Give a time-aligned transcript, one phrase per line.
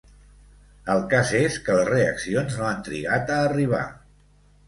[0.93, 3.85] El cas és que les reaccions no han trigat a arribar.